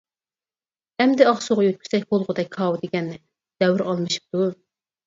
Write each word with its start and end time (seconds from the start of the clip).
ئەمدى 1.05 1.27
ئاقسۇغا 1.33 1.67
يۆتكىسەك 1.67 2.09
بولغۇدەك 2.15 2.51
كاۋا 2.59 2.83
دېگەننى، 2.87 3.25
دەۋر 3.65 3.89
ئالمىشىپتۇ. 3.89 4.53